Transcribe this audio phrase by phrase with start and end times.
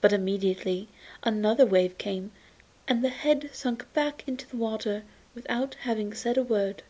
[0.00, 0.86] But immediately
[1.24, 2.30] another wave came,
[2.86, 5.02] and the head sank back into the water
[5.34, 6.84] without having said a word.